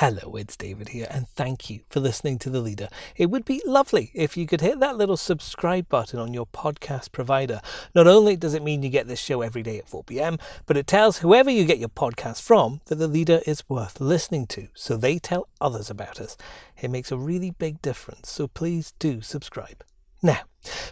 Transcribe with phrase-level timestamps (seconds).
[0.00, 2.90] Hello, it's David here, and thank you for listening to The Leader.
[3.16, 7.12] It would be lovely if you could hit that little subscribe button on your podcast
[7.12, 7.62] provider.
[7.94, 10.76] Not only does it mean you get this show every day at 4 pm, but
[10.76, 14.68] it tells whoever you get your podcast from that The Leader is worth listening to,
[14.74, 16.36] so they tell others about us.
[16.78, 19.82] It makes a really big difference, so please do subscribe.
[20.22, 20.40] Now,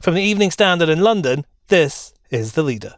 [0.01, 2.95] from the Evening Standard in London, this is The Leader.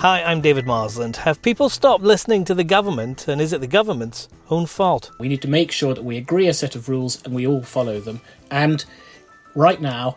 [0.00, 1.16] Hi, I'm David Marsland.
[1.16, 5.10] Have people stopped listening to the government, and is it the government's own fault?
[5.20, 7.60] We need to make sure that we agree a set of rules and we all
[7.60, 8.22] follow them.
[8.50, 8.82] And
[9.54, 10.16] right now,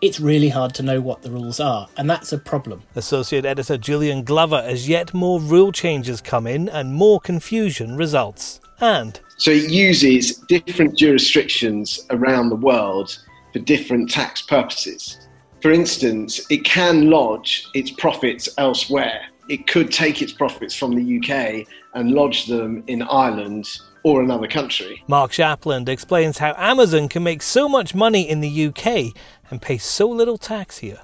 [0.00, 2.82] it's really hard to know what the rules are, and that's a problem.
[2.96, 8.60] Associate Editor Julian Glover as yet more rule changes come in and more confusion results.
[8.80, 13.16] And so it uses different jurisdictions around the world
[13.52, 15.23] for different tax purposes
[15.64, 19.22] for instance, it can lodge its profits elsewhere.
[19.48, 23.66] It could take its profits from the UK and lodge them in Ireland
[24.02, 25.02] or another country.
[25.08, 29.14] Mark Shapland explains how Amazon can make so much money in the UK
[29.50, 31.00] and pay so little tax here.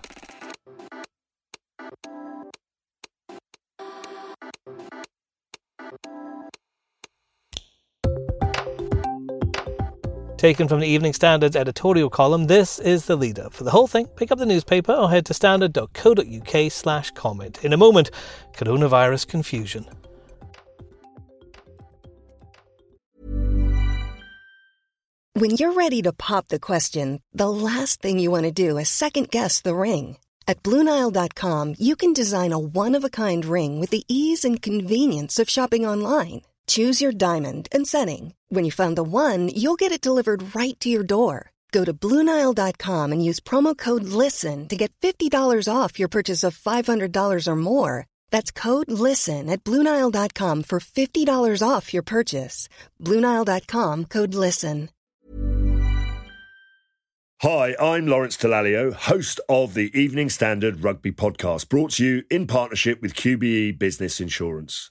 [10.41, 13.49] Taken from the Evening Standard's editorial column, this is the leader.
[13.51, 17.63] For the whole thing, pick up the newspaper or head to standard.co.uk slash comment.
[17.63, 18.11] In a moment,
[18.55, 19.85] coronavirus confusion.
[25.35, 28.89] When you're ready to pop the question, the last thing you want to do is
[28.89, 30.17] second guess the ring.
[30.49, 34.63] At Bluenile.com, you can design a one of a kind ring with the ease and
[34.63, 36.41] convenience of shopping online.
[36.71, 38.35] Choose your diamond and setting.
[38.49, 41.51] When you find the one, you'll get it delivered right to your door.
[41.73, 45.33] Go to Bluenile.com and use promo code LISTEN to get $50
[45.73, 48.07] off your purchase of $500 or more.
[48.31, 52.69] That's code LISTEN at Bluenile.com for $50 off your purchase.
[53.01, 54.91] Bluenile.com code LISTEN.
[57.43, 62.47] Hi, I'm Lawrence Dallaglio, host of the Evening Standard Rugby Podcast, brought to you in
[62.47, 64.91] partnership with QBE Business Insurance.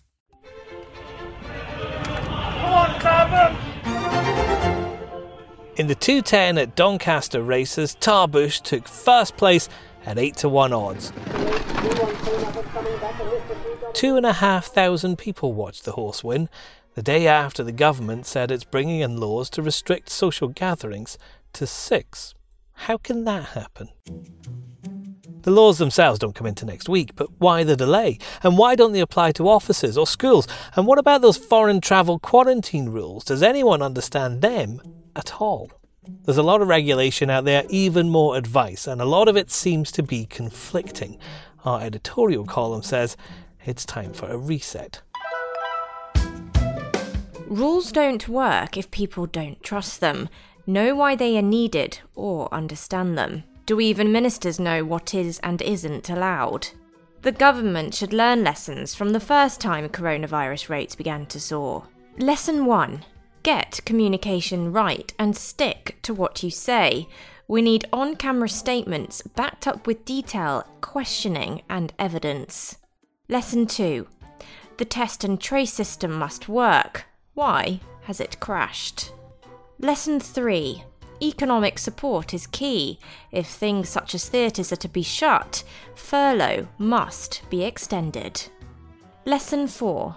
[5.81, 9.67] In the 210 at Doncaster races, Tarbush took first place
[10.05, 11.11] at 8 to 1 odds.
[13.91, 16.49] Two and a half thousand people watched the horse win,
[16.93, 21.17] the day after the government said it's bringing in laws to restrict social gatherings
[21.53, 22.35] to six.
[22.73, 23.89] How can that happen?
[25.41, 28.19] The laws themselves don't come into next week, but why the delay?
[28.43, 30.47] And why don't they apply to offices or schools?
[30.75, 33.23] And what about those foreign travel quarantine rules?
[33.23, 34.79] Does anyone understand them
[35.15, 35.71] at all.
[36.25, 39.51] There's a lot of regulation out there, even more advice, and a lot of it
[39.51, 41.17] seems to be conflicting.
[41.63, 43.15] Our editorial column says
[43.65, 45.01] it's time for a reset.
[47.47, 50.29] Rules don't work if people don't trust them,
[50.65, 53.43] know why they are needed, or understand them.
[53.65, 56.69] Do even ministers know what is and isn't allowed?
[57.21, 61.87] The government should learn lessons from the first time coronavirus rates began to soar.
[62.17, 63.05] Lesson 1
[63.43, 67.07] Get communication right and stick to what you say.
[67.47, 72.77] We need on camera statements backed up with detail, questioning, and evidence.
[73.27, 74.07] Lesson 2
[74.77, 77.05] The test and trace system must work.
[77.33, 79.11] Why has it crashed?
[79.79, 80.83] Lesson 3
[81.23, 82.99] Economic support is key.
[83.31, 85.63] If things such as theatres are to be shut,
[85.95, 88.49] furlough must be extended.
[89.25, 90.15] Lesson 4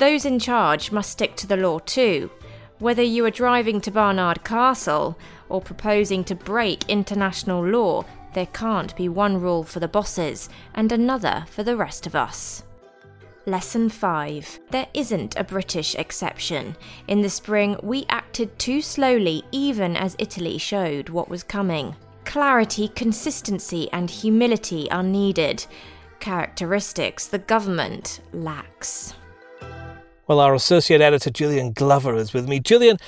[0.00, 2.30] those in charge must stick to the law too.
[2.78, 8.96] Whether you are driving to Barnard Castle or proposing to break international law, there can't
[8.96, 12.64] be one rule for the bosses and another for the rest of us.
[13.46, 14.60] Lesson 5.
[14.70, 16.76] There isn't a British exception.
[17.08, 21.96] In the spring, we acted too slowly, even as Italy showed what was coming.
[22.24, 25.66] Clarity, consistency, and humility are needed.
[26.20, 29.14] Characteristics the government lacks.
[30.30, 32.60] Well, our associate editor Julian Glover is with me.
[32.60, 32.98] Julian,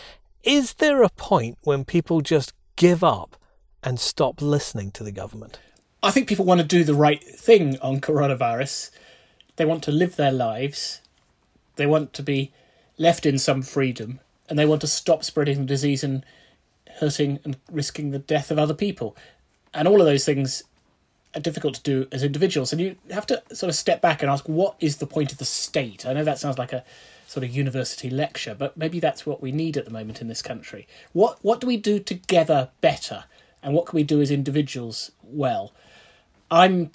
[0.42, 3.36] is there a point when people just give up
[3.80, 5.60] and stop listening to the government?
[6.02, 8.90] I think people want to do the right thing on coronavirus.
[9.54, 11.00] They want to live their lives.
[11.76, 12.50] They want to be
[12.98, 14.18] left in some freedom,
[14.48, 16.26] and they want to stop spreading the disease and
[16.98, 19.16] hurting and risking the death of other people.
[19.72, 20.64] And all of those things
[21.36, 22.72] are difficult to do as individuals.
[22.72, 25.38] And you have to sort of step back and ask, what is the point of
[25.38, 26.04] the state?
[26.04, 26.82] I know that sounds like a
[27.32, 30.42] sort of university lecture, but maybe that's what we need at the moment in this
[30.42, 30.86] country.
[31.14, 33.24] What what do we do together better,
[33.62, 35.72] and what can we do as individuals well?
[36.50, 36.90] I'm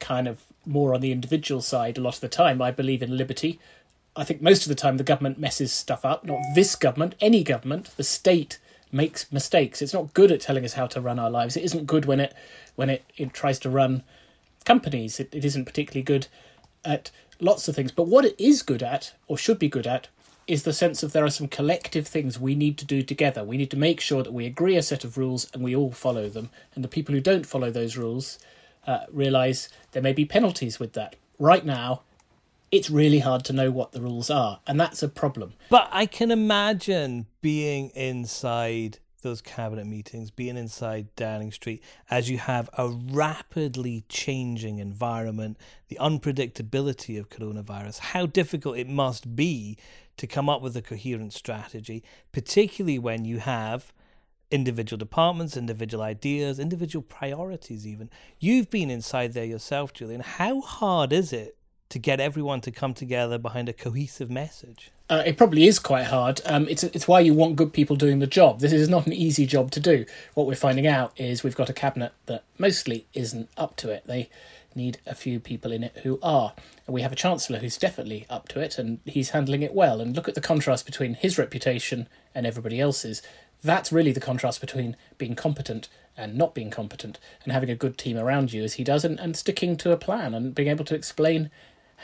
[0.00, 2.60] kind of more on the individual side a lot of the time.
[2.60, 3.60] I believe in liberty.
[4.16, 6.24] I think most of the time the government messes stuff up.
[6.24, 7.96] Not this government, any government.
[7.96, 8.58] The state
[8.90, 9.80] makes mistakes.
[9.80, 11.56] It's not good at telling us how to run our lives.
[11.56, 12.34] It isn't good when it
[12.74, 14.02] when it, it tries to run
[14.64, 15.20] companies.
[15.20, 16.26] It, it isn't particularly good
[16.84, 17.12] at
[17.42, 17.92] lots of things.
[17.92, 20.08] But what it is good at, or should be good at,
[20.46, 23.44] is the sense of there are some collective things we need to do together.
[23.44, 25.92] We need to make sure that we agree a set of rules and we all
[25.92, 26.50] follow them.
[26.74, 28.38] And the people who don't follow those rules
[28.86, 31.16] uh, realize there may be penalties with that.
[31.38, 32.02] Right now,
[32.72, 35.52] it's really hard to know what the rules are, and that's a problem.
[35.68, 42.38] But I can imagine being inside those cabinet meetings, being inside Downing Street, as you
[42.38, 45.56] have a rapidly changing environment,
[45.88, 49.76] the unpredictability of coronavirus, how difficult it must be
[50.16, 52.02] to come up with a coherent strategy,
[52.32, 53.92] particularly when you have
[54.50, 58.10] individual departments, individual ideas, individual priorities, even.
[58.38, 60.20] You've been inside there yourself, Julian.
[60.20, 61.56] How hard is it
[61.88, 64.90] to get everyone to come together behind a cohesive message?
[65.12, 66.40] Uh, it probably is quite hard.
[66.46, 68.60] Um, it's it's why you want good people doing the job.
[68.60, 70.06] This is not an easy job to do.
[70.32, 74.06] What we're finding out is we've got a cabinet that mostly isn't up to it.
[74.06, 74.30] They
[74.74, 76.54] need a few people in it who are.
[76.86, 80.00] And we have a chancellor who's definitely up to it, and he's handling it well.
[80.00, 83.20] And look at the contrast between his reputation and everybody else's.
[83.62, 87.98] That's really the contrast between being competent and not being competent, and having a good
[87.98, 90.86] team around you as he does, and, and sticking to a plan and being able
[90.86, 91.50] to explain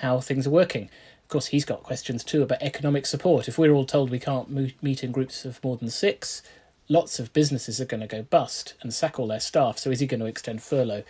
[0.02, 0.90] how things are working.
[1.28, 3.48] Of course, he's got questions too about economic support.
[3.48, 4.48] If we're all told we can't
[4.82, 6.42] meet in groups of more than six,
[6.88, 9.76] lots of businesses are going to go bust and sack all their staff.
[9.76, 11.02] So is he going to extend furlough?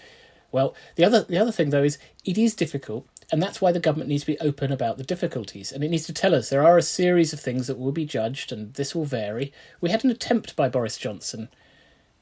[0.50, 3.78] Well, the other the other thing though is it is difficult, and that's why the
[3.78, 6.66] government needs to be open about the difficulties, and it needs to tell us there
[6.66, 9.52] are a series of things that will be judged, and this will vary.
[9.80, 11.48] We had an attempt by Boris Johnson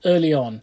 [0.04, 0.62] early on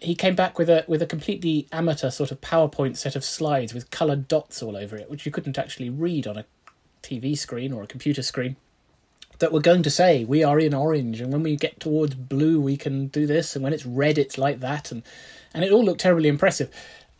[0.00, 3.74] he came back with a with a completely amateur sort of PowerPoint set of slides
[3.74, 6.44] with coloured dots all over it, which you couldn't actually read on a
[7.02, 8.56] TV screen or a computer screen.
[9.38, 12.60] That we're going to say we are in orange, and when we get towards blue,
[12.60, 15.02] we can do this, and when it's red, it's like that, and
[15.54, 16.70] and it all looked terribly impressive.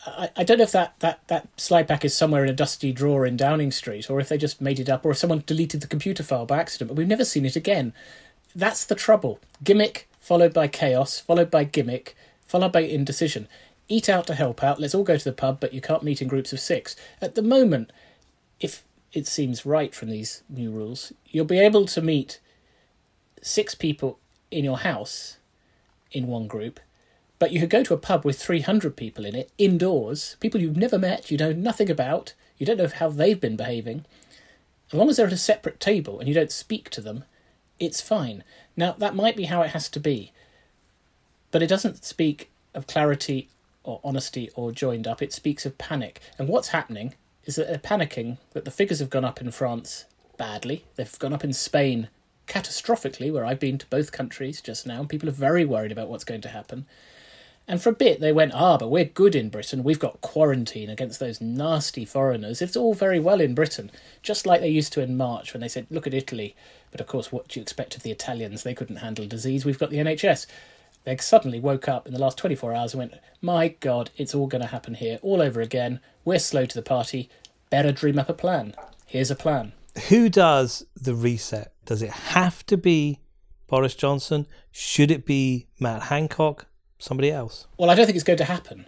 [0.06, 2.92] I, I don't know if that, that, that slide pack is somewhere in a dusty
[2.92, 5.80] drawer in Downing Street, or if they just made it up, or if someone deleted
[5.80, 7.92] the computer file by accident, but we've never seen it again.
[8.54, 9.40] That's the trouble.
[9.62, 12.16] Gimmick followed by chaos, followed by gimmick,
[12.46, 13.48] followed by indecision.
[13.88, 14.80] Eat out to help out.
[14.80, 16.96] Let's all go to the pub, but you can't meet in groups of six.
[17.20, 17.90] At the moment,
[18.60, 22.40] if it seems right from these new rules, you'll be able to meet
[23.42, 24.18] six people
[24.50, 25.38] in your house
[26.12, 26.80] in one group,
[27.38, 30.76] but you could go to a pub with 300 people in it, indoors, people you've
[30.76, 34.04] never met, you know nothing about, you don't know how they've been behaving.
[34.88, 37.24] As long as they're at a separate table and you don't speak to them,
[37.78, 38.44] it's fine.
[38.76, 40.32] Now, that might be how it has to be,
[41.50, 43.48] but it doesn't speak of clarity
[43.82, 45.22] or honesty or joined up.
[45.22, 46.20] It speaks of panic.
[46.38, 50.04] And what's happening is that they're panicking that the figures have gone up in France
[50.36, 50.84] badly.
[50.96, 52.08] They've gone up in Spain
[52.46, 56.08] catastrophically, where I've been to both countries just now, and people are very worried about
[56.08, 56.86] what's going to happen.
[57.68, 59.84] And for a bit, they went, ah, but we're good in Britain.
[59.84, 62.60] We've got quarantine against those nasty foreigners.
[62.60, 63.92] It's all very well in Britain,
[64.22, 66.56] just like they used to in March when they said, look at Italy.
[66.90, 68.64] But of course, what do you expect of the Italians?
[68.64, 69.64] They couldn't handle disease.
[69.64, 70.46] We've got the NHS.
[71.04, 74.48] They suddenly woke up in the last 24 hours and went, My God, it's all
[74.48, 76.00] going to happen here all over again.
[76.24, 77.28] We're slow to the party.
[77.70, 78.74] Better dream up a plan.
[79.06, 79.72] Here's a plan.
[80.08, 81.72] Who does the reset?
[81.84, 83.20] Does it have to be
[83.66, 84.46] Boris Johnson?
[84.70, 86.66] Should it be Matt Hancock?
[86.98, 87.66] Somebody else?
[87.78, 88.86] Well, I don't think it's going to happen.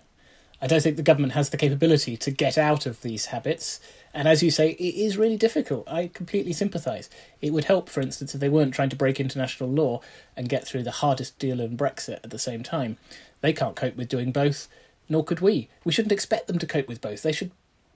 [0.60, 3.80] I don't think the government has the capability to get out of these habits.
[4.14, 5.90] And as you say, it is really difficult.
[5.90, 7.10] I completely sympathise.
[7.40, 10.02] It would help, for instance, if they weren't trying to break international law
[10.36, 12.96] and get through the hardest deal in Brexit at the same time.
[13.40, 14.68] They can't cope with doing both,
[15.12, 15.68] nor could we.
[15.84, 17.22] We shouldn't expect them to cope with both.
[17.22, 17.52] They should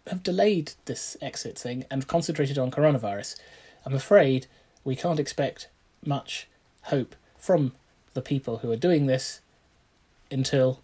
[0.06, 3.36] have delayed this exit thing and concentrated on coronavirus.
[3.84, 4.46] I'm afraid
[4.84, 5.68] we can't expect
[6.04, 6.46] much
[6.82, 7.72] hope from
[8.14, 9.40] the people who are doing this
[10.30, 10.82] until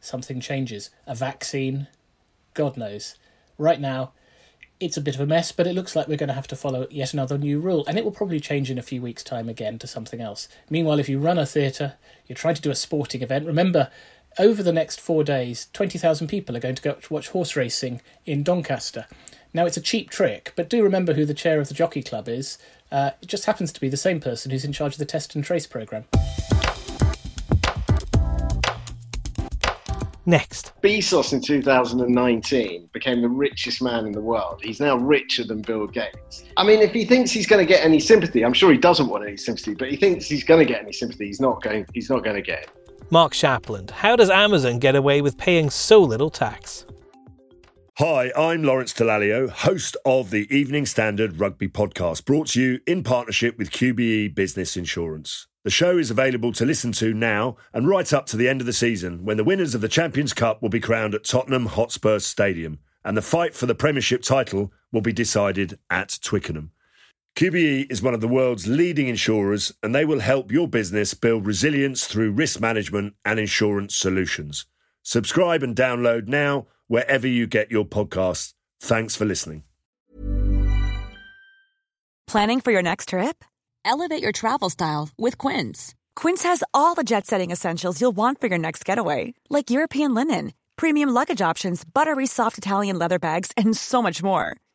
[0.00, 0.90] something changes.
[1.06, 1.86] A vaccine,
[2.54, 3.16] God knows.
[3.58, 4.12] Right now,
[4.80, 6.56] it's a bit of a mess, but it looks like we're going to have to
[6.56, 9.48] follow yet another new rule, and it will probably change in a few weeks' time
[9.48, 10.48] again to something else.
[10.70, 11.94] Meanwhile, if you run a theatre,
[12.26, 13.90] you're trying to do a sporting event, remember,
[14.38, 18.00] over the next four days, 20,000 people are going to go to watch horse racing
[18.24, 19.06] in Doncaster.
[19.52, 22.28] Now, it's a cheap trick, but do remember who the chair of the Jockey Club
[22.28, 22.58] is.
[22.92, 25.34] Uh, it just happens to be the same person who's in charge of the Test
[25.34, 26.04] and Trace programme.
[30.24, 30.72] Next.
[30.82, 34.60] Bezos in 2019 became the richest man in the world.
[34.62, 36.44] He's now richer than Bill Gates.
[36.58, 39.08] I mean, if he thinks he's going to get any sympathy, I'm sure he doesn't
[39.08, 41.26] want any sympathy, but he thinks he's going to get any sympathy.
[41.26, 41.86] He's not going.
[41.94, 42.87] He's not going to get it.
[43.10, 43.90] Mark Shapland.
[43.90, 46.84] How does Amazon get away with paying so little tax?
[47.98, 53.02] Hi, I'm Lawrence Dallaglio, host of the Evening Standard Rugby Podcast, brought to you in
[53.02, 55.48] partnership with QBE Business Insurance.
[55.64, 58.66] The show is available to listen to now and right up to the end of
[58.66, 62.20] the season when the winners of the Champions Cup will be crowned at Tottenham Hotspur
[62.20, 66.70] Stadium and the fight for the Premiership title will be decided at Twickenham.
[67.38, 71.46] QBE is one of the world's leading insurers and they will help your business build
[71.46, 74.66] resilience through risk management and insurance solutions.
[75.04, 78.54] Subscribe and download now wherever you get your podcasts.
[78.80, 79.62] Thanks for listening.
[82.26, 83.44] Planning for your next trip?
[83.84, 85.94] Elevate your travel style with Quince.
[86.16, 90.12] Quince has all the jet setting essentials you'll want for your next getaway, like European
[90.12, 94.56] linen, premium luggage options, buttery soft Italian leather bags, and so much more.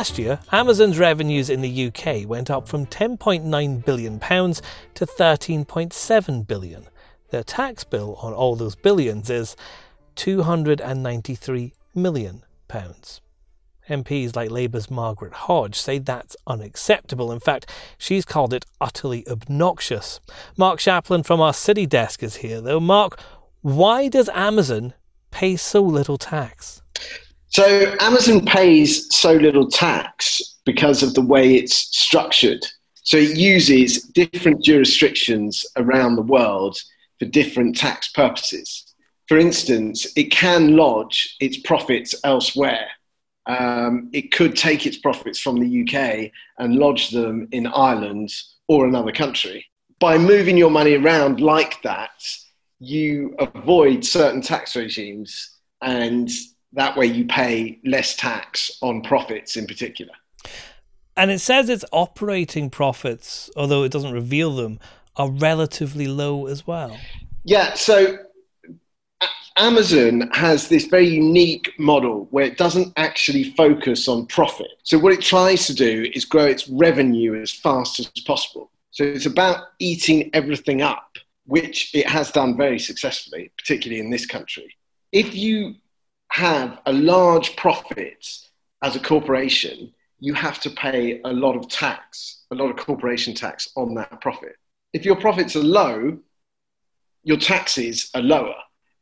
[0.00, 6.86] Last year, Amazon's revenues in the UK went up from £10.9 billion to £13.7 billion.
[7.28, 9.56] Their tax bill on all those billions is
[10.16, 12.42] £293 million.
[13.90, 17.30] MPs like Labour's Margaret Hodge say that's unacceptable.
[17.30, 20.18] In fact, she's called it utterly obnoxious.
[20.56, 22.80] Mark Shapland from our city desk is here, though.
[22.80, 23.20] Mark,
[23.60, 24.94] why does Amazon
[25.30, 26.80] pay so little tax?
[27.50, 32.64] So Amazon pays so little tax because of the way it's structured.
[33.02, 36.78] So it uses different jurisdictions around the world
[37.18, 38.94] for different tax purposes.
[39.26, 42.86] For instance, it can lodge its profits elsewhere.
[43.46, 48.32] Um, it could take its profits from the UK and lodge them in Ireland
[48.68, 49.66] or another country.
[49.98, 52.22] By moving your money around like that,
[52.78, 56.30] you avoid certain tax regimes and
[56.72, 60.12] that way you pay less tax on profits in particular.
[61.16, 64.78] And it says its operating profits, although it doesn't reveal them,
[65.16, 66.96] are relatively low as well.
[67.44, 68.18] Yeah, so
[69.56, 74.70] Amazon has this very unique model where it doesn't actually focus on profit.
[74.84, 78.70] So, what it tries to do is grow its revenue as fast as possible.
[78.90, 84.24] So, it's about eating everything up, which it has done very successfully, particularly in this
[84.24, 84.74] country.
[85.12, 85.74] If you
[86.30, 88.26] have a large profit
[88.82, 93.34] as a corporation, you have to pay a lot of tax, a lot of corporation
[93.34, 94.56] tax on that profit.
[94.92, 96.18] If your profits are low,
[97.22, 98.54] your taxes are lower.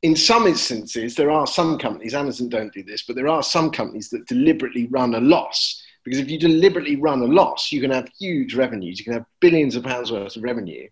[0.03, 3.71] In some instances, there are some companies, Amazon don't do this, but there are some
[3.71, 5.83] companies that deliberately run a loss.
[6.05, 8.99] Because if you deliberately run a loss, you can have huge revenues.
[8.99, 10.89] You can have billions of pounds worth of revenue.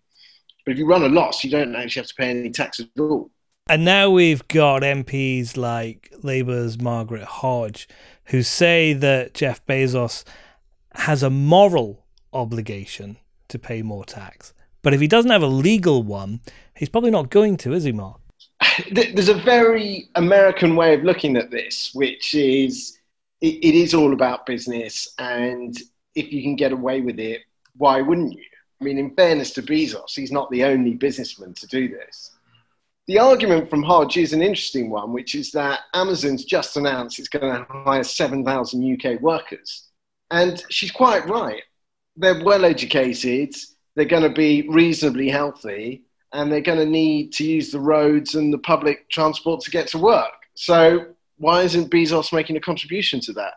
[0.65, 2.89] But if you run a loss, you don't actually have to pay any tax at
[2.99, 3.31] all.
[3.69, 7.89] And now we've got MPs like Labour's Margaret Hodge
[8.27, 10.23] who say that Jeff Bezos
[10.93, 13.17] has a moral obligation
[13.49, 14.53] to pay more tax.
[14.83, 16.39] But if he doesn't have a legal one,
[16.75, 18.21] he's probably not going to, is he, Mark?
[18.91, 22.97] There's a very American way of looking at this, which is
[23.41, 25.13] it, is all about business.
[25.19, 25.77] And
[26.15, 27.41] if you can get away with it,
[27.75, 28.43] why wouldn't you?
[28.79, 32.31] I mean, in fairness to Bezos, he's not the only businessman to do this
[33.07, 37.29] the argument from Hodge is an interesting one, which is that Amazon's just announced it's
[37.29, 39.87] going to hire 7,000 UK workers.
[40.29, 41.63] And she's quite right.
[42.17, 43.55] They're well educated,
[43.95, 48.35] they're going to be reasonably healthy, and they're going to need to use the roads
[48.35, 50.33] and the public transport to get to work.
[50.55, 53.53] So, why isn't Bezos making a contribution to that?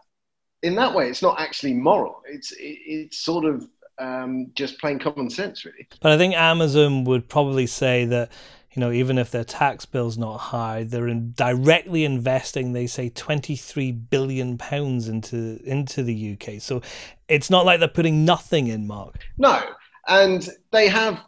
[0.63, 3.67] In that way, it's not actually moral, it's, it's sort of
[3.99, 5.89] um, just plain common sense, really.
[6.01, 8.31] But I think Amazon would probably say that
[8.73, 13.09] you know, even if their tax bill's not high, they're in directly investing, they say,
[13.09, 16.61] 23 billion pounds into into the UK.
[16.61, 16.81] So
[17.29, 19.17] it's not like they're putting nothing in, Mark.
[19.39, 19.61] No,
[20.07, 21.21] and they have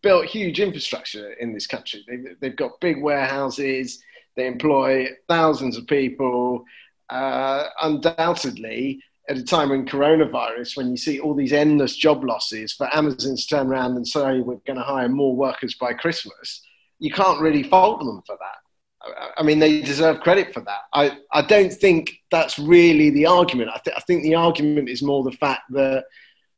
[0.00, 2.04] built huge infrastructure in this country.
[2.08, 4.02] They've, they've got big warehouses,
[4.36, 6.64] They employ thousands of people.
[7.10, 12.72] Uh, undoubtedly, at a time when coronavirus, when you see all these endless job losses,
[12.72, 16.62] for Amazon to turn around and say we're going to hire more workers by Christmas,
[16.98, 18.58] you can't really fault them for that.
[19.36, 20.80] I mean, they deserve credit for that.
[20.92, 23.70] I, I don't think that's really the argument.
[23.70, 26.04] I, th- I think the argument is more the fact that,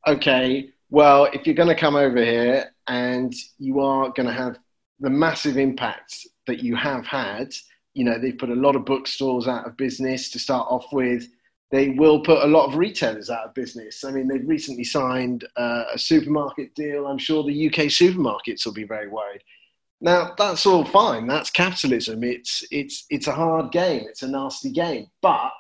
[0.06, 4.58] okay, well, if you're going to come over here and you are going to have
[5.00, 7.52] the massive impact that you have had,
[7.94, 11.26] you know, they've put a lot of bookstores out of business to start off with.
[11.70, 14.04] They will put a lot of retailers out of business.
[14.04, 17.06] I mean, they've recently signed uh, a supermarket deal.
[17.06, 19.42] I'm sure the UK supermarkets will be very worried.
[20.00, 21.26] Now, that's all fine.
[21.26, 22.22] That's capitalism.
[22.22, 24.04] It's, it's, it's a hard game.
[24.08, 25.06] It's a nasty game.
[25.22, 25.50] But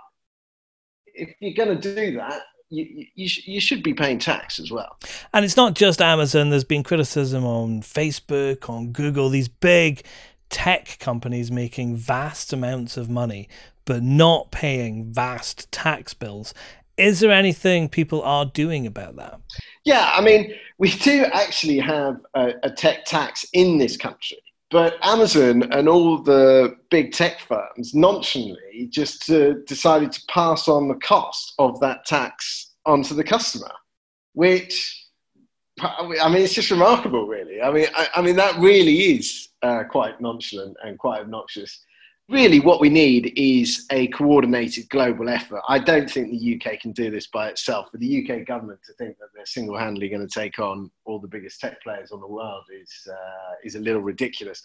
[1.06, 4.98] if you're going to do that, you, you, you should be paying tax as well.
[5.32, 6.50] And it's not just Amazon.
[6.50, 10.04] There's been criticism on Facebook, on Google, these big
[10.50, 13.48] tech companies making vast amounts of money
[13.86, 16.52] but not paying vast tax bills.
[16.98, 19.40] Is there anything people are doing about that?
[19.84, 24.38] Yeah, I mean, we do actually have a, a tech tax in this country.
[24.70, 30.88] But Amazon and all the big tech firms nonchalantly just uh, decided to pass on
[30.88, 33.70] the cost of that tax onto the customer,
[34.32, 35.06] which
[35.80, 37.60] I mean, it's just remarkable, really.
[37.60, 41.84] I mean, I, I mean that really is uh, quite nonchalant and quite obnoxious.
[42.28, 45.62] Really, what we need is a coordinated global effort.
[45.68, 47.88] I don't think the UK can do this by itself.
[47.92, 51.28] For the UK government to think that they're single-handedly going to take on all the
[51.28, 54.60] biggest tech players on the world is uh, is a little ridiculous.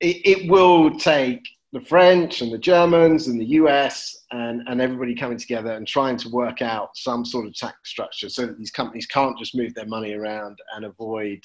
[0.00, 1.40] It, it will take
[1.72, 6.16] the French and the Germans and the US and, and everybody coming together and trying
[6.18, 9.74] to work out some sort of tax structure so that these companies can't just move
[9.74, 11.40] their money around and avoid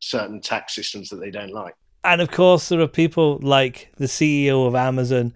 [0.00, 1.74] certain tax systems that they don't like.
[2.04, 5.32] And of course, there are people like the CEO of Amazon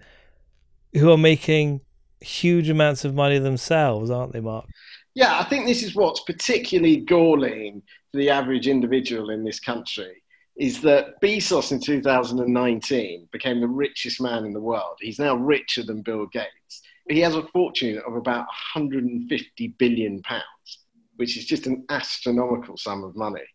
[0.93, 1.81] who are making
[2.19, 4.65] huge amounts of money themselves, aren't they, Mark?
[5.15, 7.81] Yeah, I think this is what's particularly galling
[8.11, 10.23] for the average individual in this country
[10.57, 14.97] is that Bezos in 2019 became the richest man in the world.
[14.99, 16.81] He's now richer than Bill Gates.
[17.07, 20.79] He has a fortune of about 150 billion pounds,
[21.15, 23.45] which is just an astronomical sum of money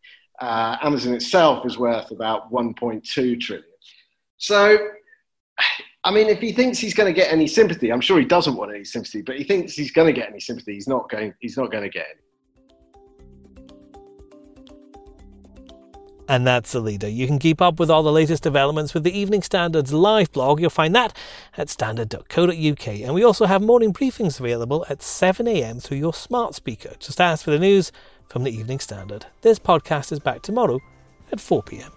[0.43, 3.65] uh, Amazon itself is worth about 1.2 trillion.
[4.39, 4.77] So,
[6.05, 8.57] I mean, if he thinks he's going to get any sympathy, I'm sure he doesn't
[8.57, 10.75] want any sympathy, but he thinks he's going to get any sympathy.
[10.75, 11.33] He's not going.
[11.39, 12.19] He's not going to get any.
[16.29, 17.09] And that's the leader.
[17.09, 20.61] You can keep up with all the latest developments with the Evening Standard's live blog.
[20.61, 21.17] You'll find that
[21.57, 22.89] at standard.co.uk.
[22.89, 26.95] And we also have morning briefings available at 7am through your smart speaker.
[26.99, 27.93] Just ask for the news
[28.33, 29.27] from the Evening Standard.
[29.43, 30.81] This podcast is back tomorrow
[31.33, 31.93] at 4 pm.